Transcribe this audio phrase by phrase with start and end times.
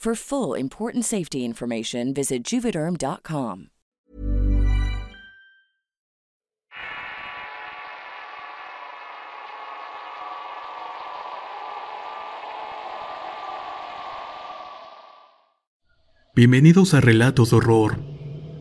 [0.00, 3.68] For full important safety information, visit juvederm.com.
[16.34, 17.98] Bienvenidos a Relatos Horror.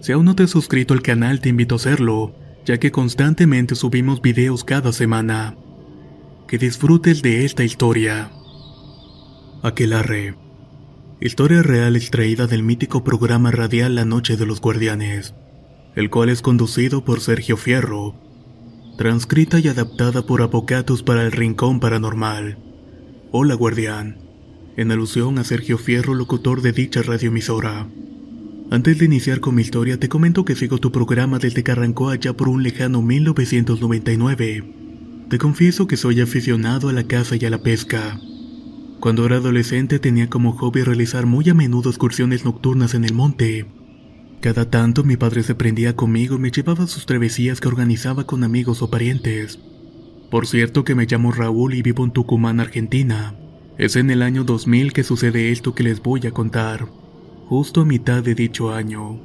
[0.01, 3.75] Si aún no te has suscrito al canal, te invito a hacerlo, ya que constantemente
[3.75, 5.55] subimos videos cada semana.
[6.49, 8.29] Que disfrutes de esta historia.
[9.63, 10.48] Aquelarre.
[11.21, 15.33] Historia real extraída del mítico programa radial La Noche de los Guardianes,
[15.95, 18.15] el cual es conducido por Sergio Fierro,
[18.97, 22.57] transcrita y adaptada por Apocatus para el Rincón Paranormal.
[23.31, 24.17] Hola Guardián,
[24.77, 27.89] en alusión a Sergio Fierro, locutor de dicha radioemisora.
[28.71, 32.11] Antes de iniciar con mi historia, te comento que sigo tu programa desde que arrancó
[32.11, 34.63] allá por un lejano 1999.
[35.29, 38.21] Te confieso que soy aficionado a la caza y a la pesca.
[38.99, 43.65] Cuando era adolescente tenía como hobby realizar muy a menudo excursiones nocturnas en el monte.
[44.41, 48.25] Cada tanto mi padre se prendía conmigo y me llevaba a sus travesías que organizaba
[48.25, 49.59] con amigos o parientes.
[50.29, 53.35] Por cierto que me llamo Raúl y vivo en Tucumán, Argentina.
[53.77, 56.87] Es en el año 2000 que sucede esto que les voy a contar,
[57.47, 59.21] justo a mitad de dicho año.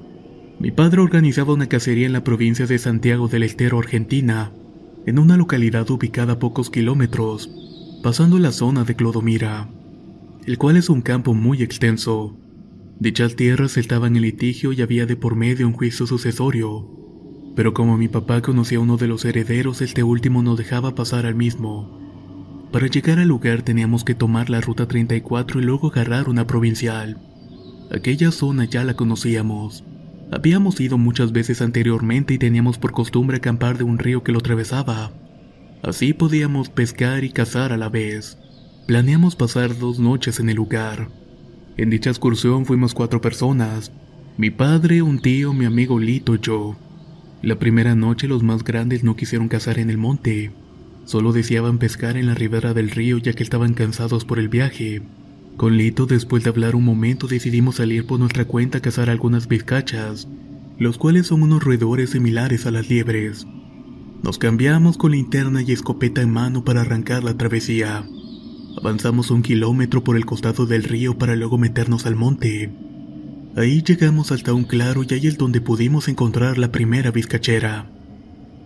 [0.60, 4.52] Mi padre organizaba una cacería en la provincia de Santiago del Estero, Argentina,
[5.04, 7.50] en una localidad ubicada a pocos kilómetros,
[8.04, 9.66] pasando la zona de Clodomira,
[10.44, 12.36] el cual es un campo muy extenso.
[13.00, 16.86] Dichas tierras estaban en litigio y había de por medio un juicio sucesorio,
[17.56, 21.24] pero como mi papá conocía a uno de los herederos, este último no dejaba pasar
[21.24, 21.98] al mismo.
[22.72, 27.22] Para llegar al lugar teníamos que tomar la ruta 34 y luego agarrar una provincial.
[27.90, 29.82] Aquella zona ya la conocíamos.
[30.30, 34.40] Habíamos ido muchas veces anteriormente y teníamos por costumbre acampar de un río que lo
[34.40, 35.23] atravesaba.
[35.84, 38.38] Así podíamos pescar y cazar a la vez.
[38.86, 41.10] Planeamos pasar dos noches en el lugar.
[41.76, 43.92] En dicha excursión fuimos cuatro personas.
[44.38, 46.76] Mi padre, un tío, mi amigo Lito y yo.
[47.42, 50.52] La primera noche los más grandes no quisieron cazar en el monte.
[51.04, 55.02] Solo deseaban pescar en la ribera del río ya que estaban cansados por el viaje.
[55.58, 59.48] Con Lito, después de hablar un momento, decidimos salir por nuestra cuenta a cazar algunas
[59.48, 60.28] vizcachas,
[60.78, 63.46] los cuales son unos roedores similares a las liebres.
[64.24, 68.08] Nos cambiamos con linterna y escopeta en mano para arrancar la travesía.
[68.78, 72.72] Avanzamos un kilómetro por el costado del río para luego meternos al monte.
[73.54, 77.90] Ahí llegamos hasta un claro y ahí es donde pudimos encontrar la primera vizcachera,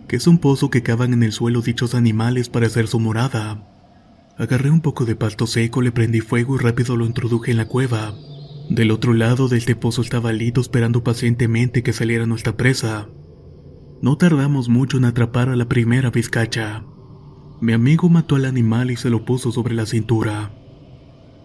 [0.07, 3.61] que es un pozo que cavan en el suelo dichos animales para hacer su morada.
[4.37, 7.67] Agarré un poco de pasto seco, le prendí fuego y rápido lo introduje en la
[7.67, 8.15] cueva.
[8.69, 13.09] Del otro lado de este pozo estaba Lito esperando pacientemente que saliera nuestra presa.
[14.01, 16.83] No tardamos mucho en atrapar a la primera vizcacha.
[17.59, 20.53] Mi amigo mató al animal y se lo puso sobre la cintura.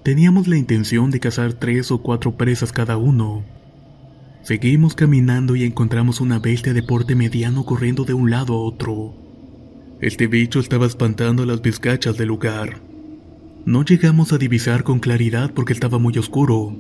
[0.05, 3.45] Teníamos la intención de cazar tres o cuatro presas cada uno.
[4.43, 9.15] Seguimos caminando y encontramos una bestia de porte mediano corriendo de un lado a otro.
[10.01, 12.83] Este bicho estaba espantando a las vizcachas del lugar.
[13.65, 16.77] No llegamos a divisar con claridad porque estaba muy oscuro.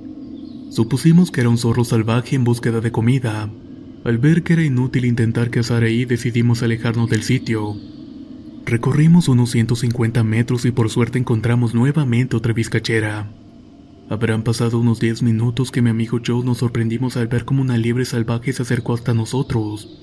[0.70, 3.50] Supusimos que era un zorro salvaje en búsqueda de comida.
[4.04, 7.74] Al ver que era inútil intentar cazar ahí, decidimos alejarnos del sitio.
[8.66, 13.30] Recorrimos unos 150 metros y por suerte encontramos nuevamente otra vizcachera.
[14.10, 17.78] Habrán pasado unos 10 minutos que mi amigo Joe nos sorprendimos al ver como una
[17.78, 19.98] liebre salvaje se acercó hasta nosotros.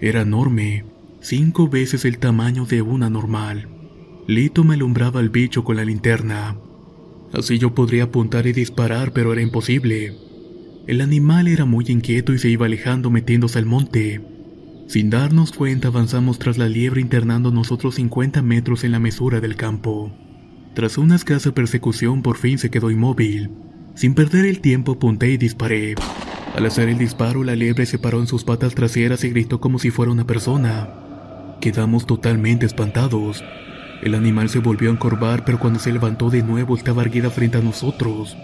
[0.00, 0.84] Era enorme,
[1.20, 3.68] cinco veces el tamaño de una normal.
[4.26, 6.56] Lito me alumbraba al bicho con la linterna.
[7.32, 10.31] Así yo podría apuntar y disparar, pero era imposible.
[10.84, 14.20] El animal era muy inquieto y se iba alejando metiéndose al monte.
[14.88, 19.54] Sin darnos cuenta avanzamos tras la liebre internando nosotros 50 metros en la mesura del
[19.54, 20.10] campo.
[20.74, 23.50] Tras una escasa persecución por fin se quedó inmóvil.
[23.94, 25.94] Sin perder el tiempo apunté y disparé.
[26.56, 29.78] Al hacer el disparo la liebre se paró en sus patas traseras y gritó como
[29.78, 30.88] si fuera una persona.
[31.60, 33.44] Quedamos totalmente espantados.
[34.02, 37.58] El animal se volvió a encorvar pero cuando se levantó de nuevo estaba erguida frente
[37.58, 38.36] a nosotros.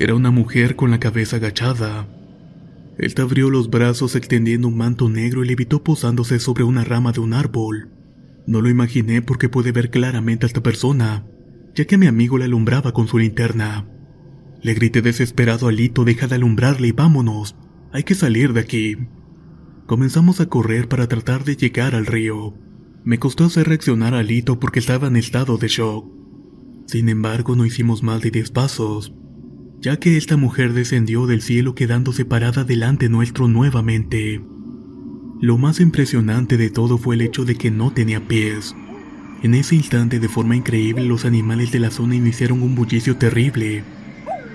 [0.00, 2.08] Era una mujer con la cabeza agachada.
[2.96, 7.20] Esta abrió los brazos extendiendo un manto negro y levitó posándose sobre una rama de
[7.20, 7.90] un árbol.
[8.46, 11.26] No lo imaginé porque pude ver claramente a esta persona,
[11.74, 13.90] ya que mi amigo la alumbraba con su linterna.
[14.62, 17.54] Le grité desesperado a Lito, deja de alumbrarle y vámonos,
[17.92, 18.96] hay que salir de aquí.
[19.84, 22.54] Comenzamos a correr para tratar de llegar al río.
[23.04, 26.10] Me costó hacer reaccionar a Lito porque estaba en estado de shock.
[26.86, 29.12] Sin embargo, no hicimos más de diez pasos
[29.80, 34.42] ya que esta mujer descendió del cielo quedándose parada delante nuestro nuevamente.
[35.40, 38.76] Lo más impresionante de todo fue el hecho de que no tenía pies.
[39.42, 43.82] En ese instante, de forma increíble, los animales de la zona iniciaron un bullicio terrible.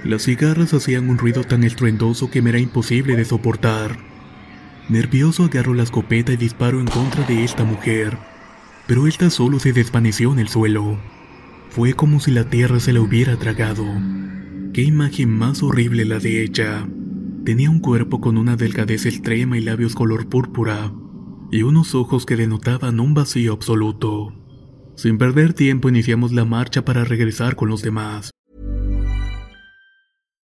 [0.03, 3.97] Las cigarras hacían un ruido tan estruendoso que me era imposible de soportar.
[4.89, 8.15] Nervioso agarro la escopeta y disparo en contra de esta mujer,
[8.85, 10.99] pero esta solo se desvaneció en el suelo.
[11.71, 13.83] Fue como si la tierra se la hubiera tragado.
[14.75, 16.85] Qué imagen más horrible la de ella.
[17.45, 20.91] Tenía un cuerpo con una delgadez extrema y labios color púrpura,
[21.49, 24.33] y unos ojos que denotaban un vacío absoluto.
[24.97, 28.31] Sin perder tiempo iniciamos la marcha para regresar con los demás.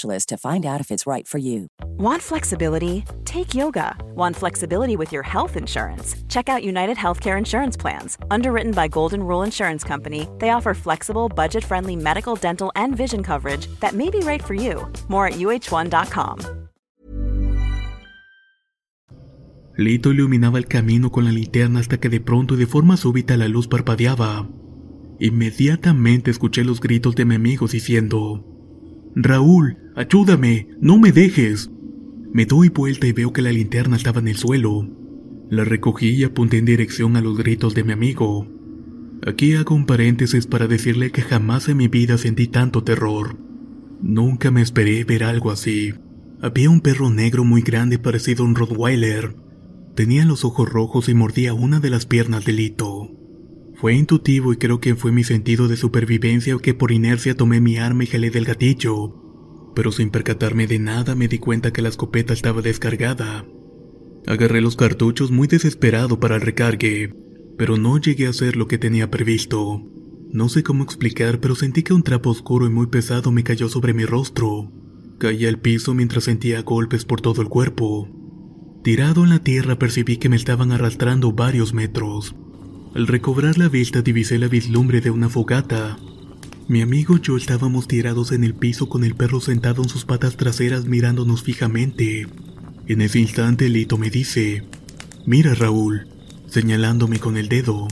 [0.00, 1.66] specialist to find out if it's right for you.
[1.98, 3.04] Want flexibility?
[3.24, 3.96] Take yoga.
[4.16, 6.16] Want flexibility with your health insurance?
[6.28, 8.18] Check out United Healthcare Insurance Plans.
[8.30, 13.22] Underwritten by Golden Rule Insurance Company, they offer flexible, budget friendly medical, dental, and vision
[13.22, 14.90] coverage that may be right for you.
[15.08, 16.38] More at uh1.com.
[19.76, 23.36] Lito iluminaba el camino con la linterna hasta que de pronto y de forma súbita
[23.36, 24.46] la luz parpadeaba.
[25.20, 28.59] Inmediatamente escuché los gritos de mi amigo diciendo:
[29.14, 31.70] Raúl, ayúdame, no me dejes.
[32.32, 34.88] Me doy vuelta y veo que la linterna estaba en el suelo.
[35.50, 38.46] La recogí y apunté en dirección a los gritos de mi amigo.
[39.26, 43.36] Aquí hago un paréntesis para decirle que jamás en mi vida sentí tanto terror.
[44.00, 45.92] Nunca me esperé ver algo así.
[46.40, 49.34] Había un perro negro muy grande parecido a un Rottweiler.
[49.94, 53.19] Tenía los ojos rojos y mordía una de las piernas de Lito.
[53.80, 57.78] Fue intuitivo y creo que fue mi sentido de supervivencia que por inercia tomé mi
[57.78, 59.14] arma y jalé del gatillo.
[59.74, 63.46] Pero sin percatarme de nada me di cuenta que la escopeta estaba descargada.
[64.26, 67.14] Agarré los cartuchos muy desesperado para el recargue,
[67.56, 69.82] pero no llegué a hacer lo que tenía previsto.
[70.30, 73.70] No sé cómo explicar, pero sentí que un trapo oscuro y muy pesado me cayó
[73.70, 74.70] sobre mi rostro.
[75.18, 78.10] Caí al piso mientras sentía golpes por todo el cuerpo.
[78.84, 82.36] Tirado en la tierra percibí que me estaban arrastrando varios metros.
[82.92, 85.96] Al recobrar la vista divisé la vislumbre de una fogata.
[86.66, 90.04] Mi amigo y yo estábamos tirados en el piso con el perro sentado en sus
[90.04, 92.26] patas traseras mirándonos fijamente.
[92.86, 94.64] En ese instante Lito me dice,
[95.24, 96.08] Mira Raúl,
[96.48, 97.86] señalándome con el dedo.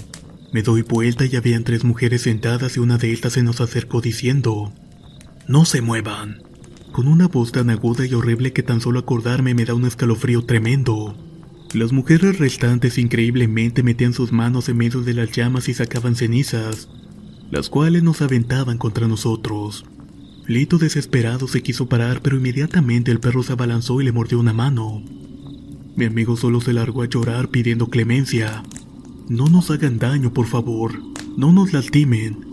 [0.52, 4.00] Me doy vuelta y habían tres mujeres sentadas y una de estas se nos acercó
[4.00, 4.72] diciendo,
[5.46, 6.42] No se muevan.
[6.90, 10.44] Con una voz tan aguda y horrible que tan solo acordarme me da un escalofrío
[10.44, 11.16] tremendo.
[11.74, 16.88] Las mujeres restantes increíblemente metían sus manos en medio de las llamas y sacaban cenizas,
[17.50, 19.84] las cuales nos aventaban contra nosotros.
[20.46, 24.54] Lito desesperado se quiso parar, pero inmediatamente el perro se abalanzó y le mordió una
[24.54, 25.02] mano.
[25.94, 28.62] Mi amigo solo se largó a llorar pidiendo clemencia.
[29.28, 30.94] No nos hagan daño, por favor.
[31.36, 32.46] No nos lastimen.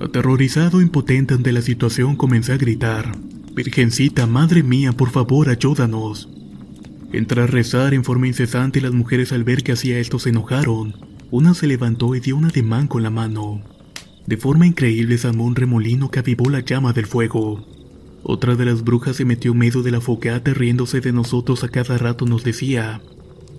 [0.00, 3.12] Aterrorizado e impotente ante la situación, comencé a gritar.
[3.54, 6.30] Virgencita, madre mía, por favor, ayúdanos.
[7.12, 10.94] Entré a rezar en forma incesante las mujeres al ver que hacía esto se enojaron.
[11.30, 13.62] Una se levantó y dio un ademán con la mano.
[14.26, 17.66] De forma increíble se armó un remolino que avivó la llama del fuego.
[18.22, 21.68] Otra de las brujas se metió en medio de la fogata riéndose de nosotros a
[21.68, 23.00] cada rato nos decía,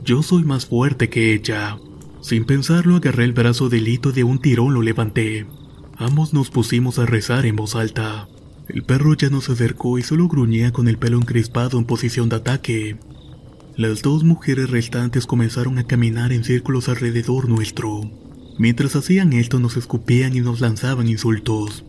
[0.05, 1.77] yo soy más fuerte que ella.
[2.21, 5.47] Sin pensarlo agarré el brazo de Lito y de un tirón lo levanté.
[5.97, 8.27] Ambos nos pusimos a rezar en voz alta.
[8.67, 12.29] El perro ya no se acercó y solo gruñía con el pelo encrespado en posición
[12.29, 12.97] de ataque.
[13.79, 18.11] Las dos mujeres restantes comenzaron a caminar en círculos alrededor nuestro.
[18.57, 21.85] Mientras hacían esto nos escupían y nos lanzaban insultos.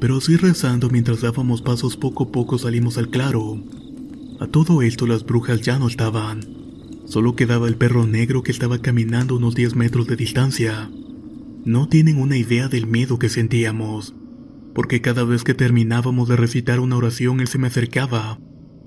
[0.00, 3.62] Pero así rezando mientras dábamos pasos poco a poco salimos al claro.
[4.40, 6.40] A todo esto las brujas ya no estaban.
[7.04, 10.90] Solo quedaba el perro negro que estaba caminando unos 10 metros de distancia.
[11.66, 14.14] No tienen una idea del miedo que sentíamos,
[14.74, 18.38] porque cada vez que terminábamos de recitar una oración él se me acercaba,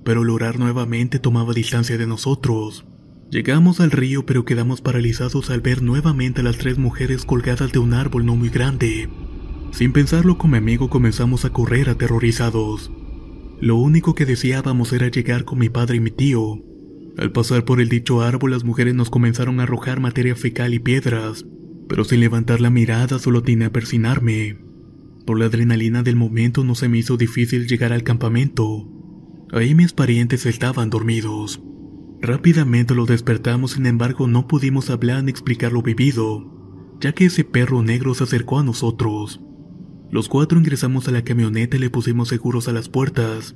[0.03, 2.85] pero al orar nuevamente tomaba distancia de nosotros.
[3.29, 7.79] Llegamos al río pero quedamos paralizados al ver nuevamente a las tres mujeres colgadas de
[7.79, 9.09] un árbol no muy grande.
[9.71, 12.91] Sin pensarlo con mi amigo comenzamos a correr aterrorizados.
[13.61, 16.61] Lo único que deseábamos era llegar con mi padre y mi tío.
[17.17, 20.79] Al pasar por el dicho árbol las mujeres nos comenzaron a arrojar materia fecal y
[20.79, 21.45] piedras,
[21.87, 24.57] pero sin levantar la mirada solo tenía a persinarme.
[25.25, 28.89] Por la adrenalina del momento no se me hizo difícil llegar al campamento.
[29.51, 31.61] Ahí mis parientes estaban dormidos.
[32.21, 37.43] Rápidamente los despertamos, sin embargo no pudimos hablar ni explicar lo vivido, ya que ese
[37.43, 39.41] perro negro se acercó a nosotros.
[40.09, 43.55] Los cuatro ingresamos a la camioneta y le pusimos seguros a las puertas.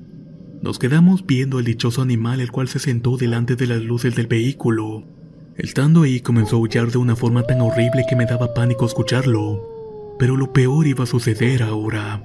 [0.61, 4.27] Nos quedamos viendo al dichoso animal el cual se sentó delante de las luces del
[4.27, 5.07] vehículo.
[5.55, 10.15] Estando ahí comenzó a aullar de una forma tan horrible que me daba pánico escucharlo.
[10.19, 12.21] Pero lo peor iba a suceder ahora.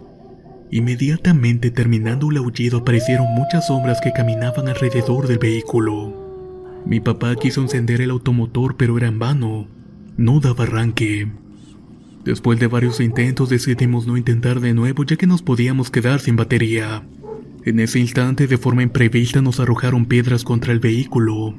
[0.72, 6.14] Inmediatamente terminando el aullido aparecieron muchas sombras que caminaban alrededor del vehículo.
[6.86, 9.66] Mi papá quiso encender el automotor pero era en vano.
[10.16, 11.28] No daba arranque.
[12.24, 16.36] Después de varios intentos decidimos no intentar de nuevo ya que nos podíamos quedar sin
[16.36, 17.02] batería.
[17.64, 21.54] En ese instante de forma imprevista nos arrojaron piedras contra el vehículo.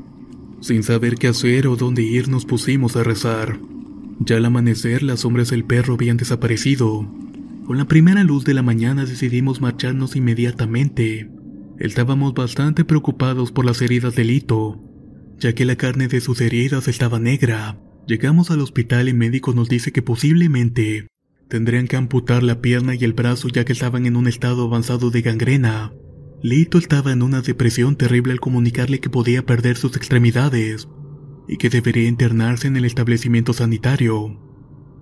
[0.62, 3.60] Sin saber qué hacer o dónde ir nos pusimos a rezar.
[4.20, 7.08] Ya al amanecer las sombras del perro habían desaparecido.
[7.66, 11.30] Con la primera luz de la mañana decidimos marcharnos inmediatamente.
[11.78, 14.82] Estábamos bastante preocupados por las heridas del hito,
[15.40, 17.80] ya que la carne de sus heridas estaba negra.
[18.08, 21.08] Llegamos al hospital y el médico nos dice que posiblemente
[21.48, 25.12] tendrían que amputar la pierna y el brazo ya que estaban en un estado avanzado
[25.12, 25.94] de gangrena.
[26.42, 30.88] Lito estaba en una depresión terrible al comunicarle que podía perder sus extremidades
[31.48, 34.51] y que debería internarse en el establecimiento sanitario.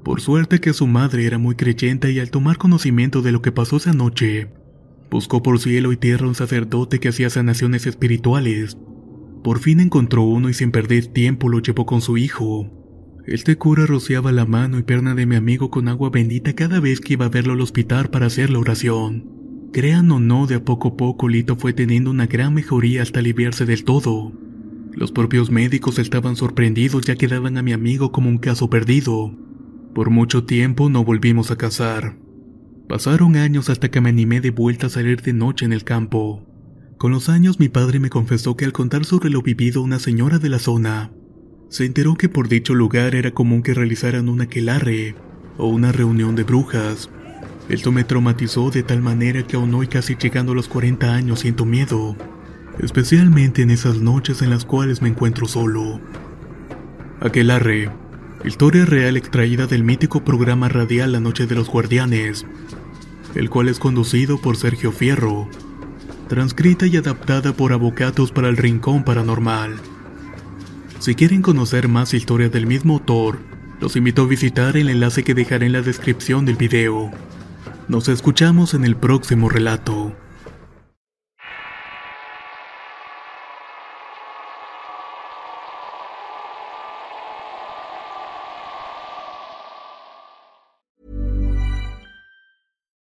[0.04, 3.52] Por suerte que su madre era muy creyente y al tomar conocimiento de lo que
[3.52, 4.48] pasó esa noche,
[5.12, 8.78] buscó por cielo y tierra un sacerdote que hacía sanaciones espirituales.
[9.44, 12.72] Por fin encontró uno y sin perder tiempo lo llevó con su hijo.
[13.26, 17.00] Este cura rociaba la mano y pierna de mi amigo con agua bendita cada vez
[17.00, 19.26] que iba a verlo al hospital para hacer la oración.
[19.72, 23.20] Crean o no, de a poco a poco Lito fue teniendo una gran mejoría hasta
[23.20, 24.32] aliviarse del todo.
[24.94, 29.36] Los propios médicos estaban sorprendidos ya que daban a mi amigo como un caso perdido.
[30.00, 32.16] Por mucho tiempo no volvimos a casar.
[32.88, 36.48] Pasaron años hasta que me animé de vuelta a salir de noche en el campo.
[36.98, 40.40] Con los años mi padre me confesó que al contar sobre lo vivido una señora
[40.40, 41.12] de la zona,
[41.68, 45.16] se enteró que por dicho lugar era común que realizaran un aquelarre
[45.58, 47.10] o una reunión de brujas.
[47.68, 51.42] Esto me traumatizó de tal manera que aún hoy casi llegando a los 40 años
[51.42, 52.16] siento miedo,
[52.82, 56.00] especialmente en esas noches en las cuales me encuentro solo.
[57.20, 57.90] Aquelarre,
[58.46, 62.46] historia real extraída del mítico programa radial La Noche de los Guardianes,
[63.36, 65.50] el cual es conducido por Sergio Fierro,
[66.28, 69.76] transcrita y adaptada por Avocatos para el Rincón Paranormal.
[71.00, 73.40] Si quieren conocer más historias del mismo autor,
[73.82, 77.12] los invito a visitar el enlace que dejaré en la descripción del video.
[77.88, 80.16] Nos escuchamos en el próximo relato.